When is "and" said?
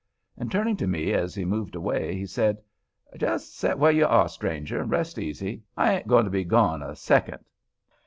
0.35-0.51, 4.81-4.89